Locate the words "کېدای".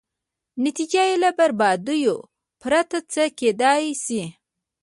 3.39-3.85